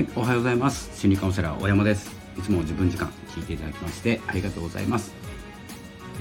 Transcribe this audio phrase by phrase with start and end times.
[0.00, 0.98] はい、おはようございます。
[0.98, 2.10] 心理カウンセラー大山です。
[2.38, 5.12] いつも自分時間聞いていただきましてありがとうございます。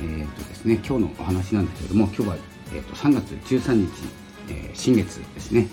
[0.02, 2.38] えー、とですね今日のお話なんですけれども今日は、
[2.74, 3.90] えー、と3月13日、
[4.50, 5.70] えー、新月ですね。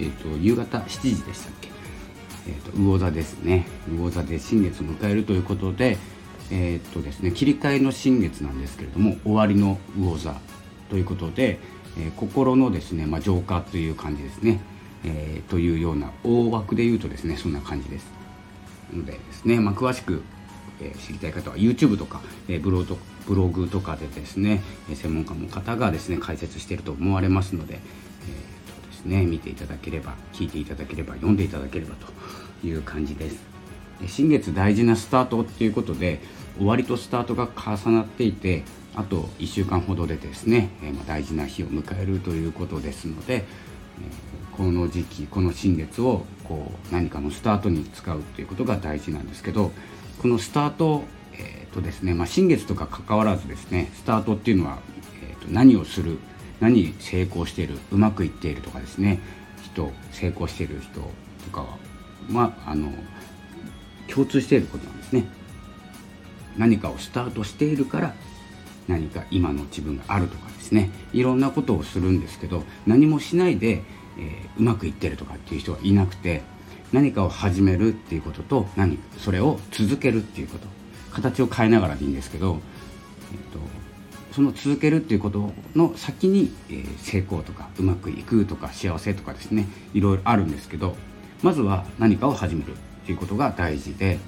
[0.00, 1.68] えー、と夕方7時でしたっけ。
[2.48, 3.66] えーと、魚座ですね。
[3.86, 5.98] 魚座で新月を迎えるということで
[6.50, 10.40] えー、っとですね切り替えの新月なんですけれども終わりの魚座
[10.88, 11.58] ということで、
[11.98, 14.60] えー、心のですね、まあ、浄化という感じですね、
[15.04, 18.06] えー、というような大枠で言うとですねそんな感じです。
[18.92, 20.22] のでですね、まあ、詳しく、
[20.80, 22.84] え知りたい方は YouTube とか、えブロ
[23.26, 33.52] ブログとかでですね専門家の方がですね解説していると思われますので、えーとですね、見ていただければ聞いていただければ読んでいただければという感じです。
[34.06, 36.20] 新月大事なスタートっていうことで
[36.56, 38.64] 終わりとスタートが重なっていて
[38.94, 43.42] あと1週間ほどでですね、えー、ま大事な日を迎えるということですので、えー、
[44.56, 49.70] この時期この新月をこう何かのスタートに使うということが大事なんですけど
[50.20, 51.02] このスタート、
[51.34, 54.78] えーとですねまあ、新月とか関わらずですねスタートっていうのは、
[55.22, 56.18] えーと何をする
[56.60, 59.20] 何成功しているうまくいっているとかですね
[59.64, 61.78] 人成功している人とかは
[62.28, 62.92] まああの
[64.08, 65.24] 共通していることなんですね。
[66.56, 68.14] 何かをスタートしているから
[68.86, 73.82] 何か今の自分があるとかですねいろんなことをするんですけど何もしないで、
[74.18, 76.42] えー、うまくいってるとかっていう人はいなくて
[76.92, 80.82] 何かを始めるっていうことと何それを続けるっていうこと。
[81.12, 82.58] 形を変えながらでいいんですけど、
[83.32, 83.58] えーと、
[84.34, 90.96] その続けるっていうことの先に、えー、成功とかうまくいくとか幸せとかですねいろいろあるんですけど
[91.42, 94.18] まずは何かを始めるっていうことが大事で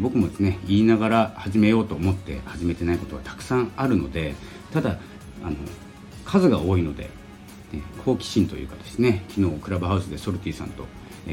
[0.00, 4.34] 僕もですね言いながら始めようと思って始めてないことはたくさんあるので
[4.72, 4.98] ただ
[5.42, 5.56] あの
[6.24, 7.10] 数が多いので、
[8.04, 10.86] 好奇心というかですね昨日クラブハウスでソルティさんと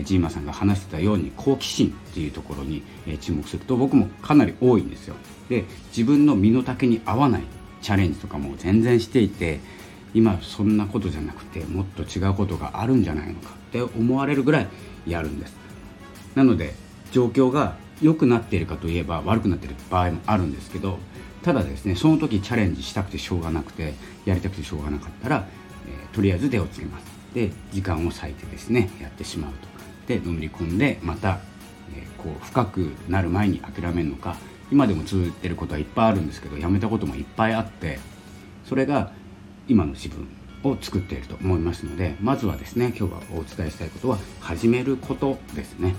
[0.04, 2.84] ジーマさんが話してたように好奇心っていうところに
[3.22, 5.16] 注目すると僕もかなり多いんですよ。
[5.50, 7.44] で自分の身の丈に合わない
[7.82, 9.60] チャレンジとかも全然していて
[10.14, 14.68] 今そんなことじゃなくてもっと違うことがあるんじゃないのかって思われるぐらい
[15.08, 15.56] やるんです。
[16.36, 16.76] なので
[17.12, 21.00] 状況が良くなっているかといえば悪くなっている場合もあるんですけど
[21.42, 23.94] ただですねその時チャレンジしたくてしょうがなくて
[24.26, 25.48] やりたくてしょうがなかったら、
[25.88, 27.06] えー、とりあえず手をつけます。
[27.34, 29.68] で時間を割いてですねやってしまうと。
[30.08, 31.40] でのめり込んでまた、
[31.96, 34.36] えー、こう深くなる前に諦めるのか。
[34.72, 38.00] 今でも続いてることはいっぱいあるんですけどやめたこともいっぱいあって
[38.66, 39.14] それが
[39.68, 40.28] 今の自分
[40.64, 45.96] を作っていると思いますのでまずはですね今日はお伝えしたいことは始めることですね。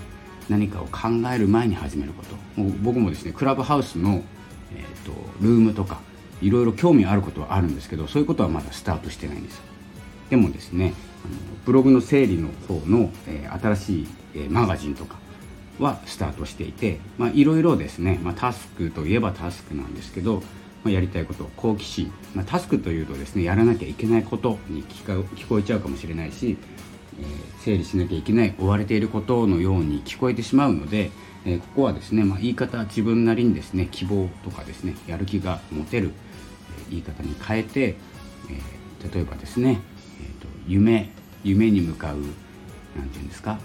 [0.49, 2.61] 何かを考える前に始めること。
[2.61, 4.23] も僕もですねクラブハウスの、
[4.75, 5.11] えーと、
[5.41, 6.01] ルームとか
[6.41, 9.61] いろいろ興味あることはあるんですけどそういうことはまだスタートしてないんです
[10.29, 10.93] でもですね
[11.65, 15.17] ブログの整理の方の、えー、新しい、えー、マガジンとか
[15.79, 16.99] はスタートしていて
[17.33, 20.41] いろいろですね、まあ、タスクといえばタスクなんですけど、
[20.83, 26.57] まあ、やりたいこと好奇心、まあ、タスクというとですねやらなきゃいけないことに聞こえちゃうかもしれないし
[27.19, 31.11] えー整理しなきゃいけない追われていることのように聞こえてしまうので、
[31.45, 36.13] えここはですね、ま、言い方自分なりにですね希望とかですねやる気が持てる、
[36.79, 37.95] え言い方に変えて、え
[39.13, 39.81] 例えばですね、
[40.69, 41.09] 夢
[41.43, 42.17] 夢に向かう
[42.95, 43.59] 何て言うんですか、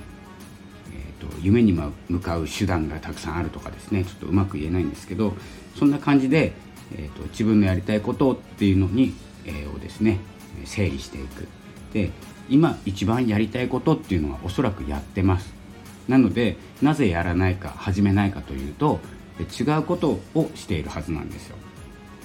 [0.93, 4.05] えーと、夢に向かう手段がたくさんあるとかですね。
[4.05, 5.35] ちょっとうまく言えないんですけど
[5.77, 6.53] そんな感じで、
[6.97, 9.15] えーと、と自分のやりたいことっていうのに、
[9.45, 10.19] えー、をですね
[10.65, 11.47] 整理していく。
[11.93, 12.11] で
[12.49, 15.53] 今一番やりたいことっていうのはおそらくやってます。
[16.09, 19.01] なのでなぜやらないか始めないかというと
[19.41, 21.57] 違うことをしているはずなんですよ。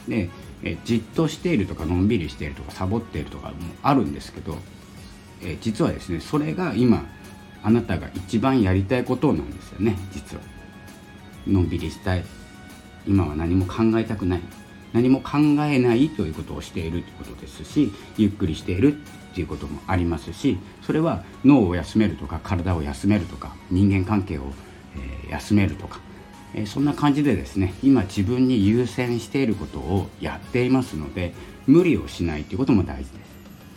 [0.07, 0.29] で
[0.63, 4.57] えじっとしているとかのんびりしているとかサボっているとかもあるんですけど
[5.41, 7.05] え実はですねそれが今
[7.63, 9.97] あなたが一番やりたいことなんですよね。
[10.11, 10.43] 実は。
[11.47, 12.23] のんびりしたい。
[13.07, 14.41] 今は何も考えたくない。
[14.93, 24.45] 何も考えないということをしているということですしゆっくりしているっていうこともありますしそれは脳を休めるとか体を休めるとか人間関係を、
[25.27, 25.99] え休めるとか、
[26.53, 31.33] えそんな感じでですね今自分に優先していることをやっていますので
[31.67, 33.29] 無理をしないということも大事です。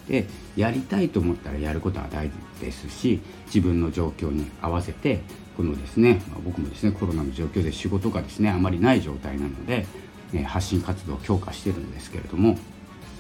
[0.09, 0.27] で
[0.57, 5.21] やりたいと思ったらやることは大事ですし自分の状況に合わせて
[5.57, 9.87] このですね、まあ、僕もですねコロナの状況で仕事がですねあまりない状態なので、
[10.35, 12.59] え発信活動を強化してるんですけれども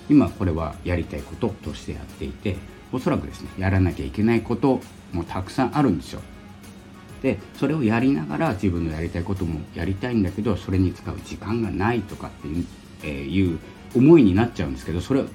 [0.08, 2.56] 今これはやりたいこととしてやっていて
[2.93, 4.81] おそらくですねやらなきゃいけないこと
[5.12, 6.22] もたくさんあるんですよ
[7.22, 12.66] でそれをやりながら自分のやりたいこともやりたいんだけどそれに使う時間がないとかっていう,、
[13.04, 13.58] え、いう
[13.94, 15.26] 思いになっちゃうんですけどそれは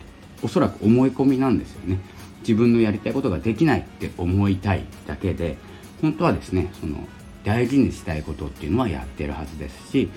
[0.43, 1.99] おそらく思い込みなんですよね
[2.41, 5.57] 自分のやりたいことができないって思いたいだけで
[6.01, 7.07] 本当はですねその
[7.43, 10.09] 大事にしたいことっていうのはやってるはずですし、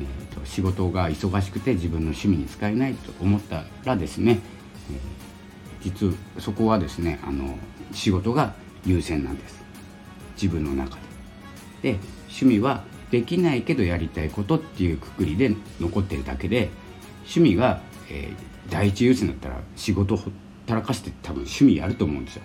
[0.00, 4.40] えーと、仕事が忙しくて自分の趣味に使えないと思ったらですね、
[4.90, 7.56] えー、実そこはですねあの
[7.92, 8.54] 仕事が
[8.84, 9.64] 優先なんです
[10.40, 11.03] 自分の中で。
[11.84, 11.98] で
[12.28, 16.70] 趣味はできないけどやりたいことっていうくくりで残ってるだけで
[17.18, 20.32] 趣味が、えー、第一優先だったら仕事ほっ
[20.66, 22.42] たらかして多分趣味やると思うんですよ。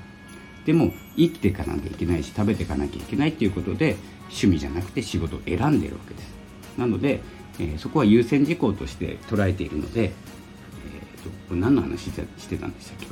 [0.66, 6.34] でも生きていかなきゃいけないし食べていかなきゃいけないっていうことで趣味じゃなくて仕事を選んでるわけです。
[6.78, 7.22] なので、
[7.60, 12.12] えー、そこは優先事項として捉えているので、えーとこれ、何の話し
[12.48, 13.08] てたんでしたっけ？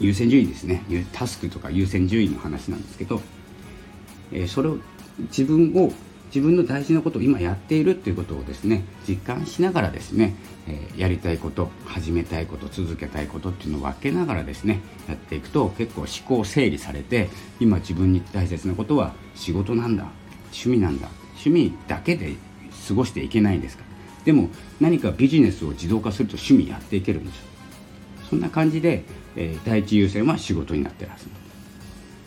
[0.00, 0.82] 優先順位ですね。
[1.12, 3.20] タスクとか優先順位の話なんですけど、
[4.32, 4.78] えー、それを
[5.18, 5.92] 自分を
[6.26, 10.34] 自分の大事なことを今やっているっていうことをですね実感しながらですね、
[10.66, 17.28] えー、やりたいこと始めたいこと続けたいことっていうのを分けながらですねやっていくと結構思考整理されて
[17.60, 20.06] 今自分に大切なことは仕事なんだ
[20.46, 22.34] 趣味なんだ趣味だけで
[22.88, 23.84] 過ごしていけないんですか。
[24.24, 24.48] でも
[24.80, 27.44] 何かビジネスを自動化すると趣味やっていけるんですよ。
[28.30, 29.04] そんな感じで、
[29.36, 31.26] えー、第一優先は仕事になってるはず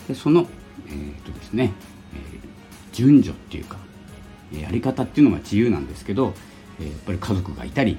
[0.08, 0.48] でその
[0.88, 1.72] えー、っとですね、
[2.14, 2.65] えー、
[2.96, 3.78] 順序っていうか
[4.58, 6.34] やり方っていうのは自由なんですけど、やっ
[7.06, 7.98] ぱり家族がいたり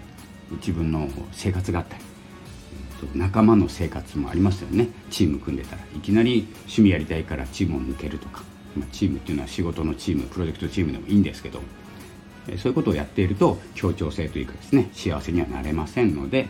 [0.52, 2.02] 自分の生活があったり
[3.14, 8.42] 仲間の生活もありますよねチーム組んでたらいきなり趣味やりたいからチームを抜けるとか、
[8.74, 11.60] ま、チームっていうのは仕事のチームプロジェクトチームでもいいんですけど
[12.58, 16.48] そういうことをやっていると協調性というかですね幸せにはなれませんので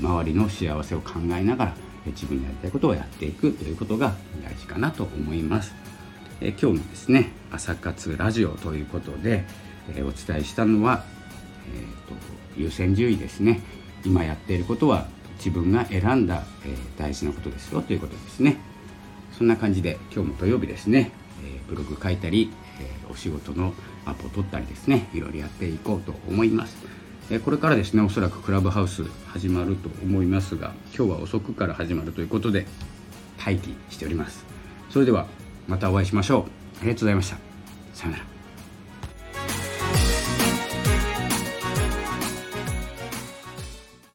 [0.00, 1.74] 周りの幸せを考えながら
[2.06, 4.14] 自分のやりたいことをやっていくということが
[4.44, 5.74] 大事かなと思います。
[6.40, 9.44] え今日のですね朝活ラジオということで、
[9.94, 11.04] えお伝えしたのは、
[11.74, 12.14] えーと、
[12.56, 13.60] 優先順位ですね。
[14.04, 18.56] 今やっていることは自分が選んだ、え大事なことですよということですね。
[19.36, 21.10] そんな感じで今日も土曜日ですね、
[21.44, 22.50] えブログ書いたり、
[22.80, 23.74] えお仕事の
[24.06, 26.76] アポを取ったりですねいろいろやっていこうと思います。
[27.44, 32.66] これからですねおそらくクラブハウス始まると思いますが今日は遅くから始まるということで
[33.38, 34.44] 待機しております。
[34.88, 35.26] それでは
[35.70, 36.40] またお会いしましょう。
[36.40, 36.44] あ
[36.82, 37.36] りがとうございました。
[37.94, 38.39] さようなら。